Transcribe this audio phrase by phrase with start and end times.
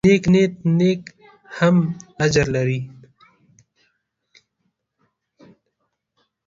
[0.03, 1.03] د نیک نیت نیت
[1.57, 1.75] هم
[2.25, 2.79] اجر لري.